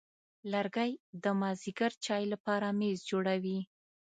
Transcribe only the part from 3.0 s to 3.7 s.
جوړوي.